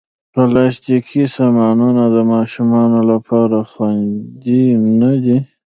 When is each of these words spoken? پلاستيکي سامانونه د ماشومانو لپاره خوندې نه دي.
پلاستيکي 0.33 1.23
سامانونه 1.37 2.03
د 2.15 2.17
ماشومانو 2.33 2.99
لپاره 3.11 3.57
خوندې 3.71 4.63
نه 4.99 5.13
دي. 5.23 5.37